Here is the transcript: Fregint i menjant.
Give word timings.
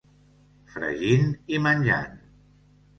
Fregint 0.77 1.31
i 1.59 1.63
menjant. 1.69 2.21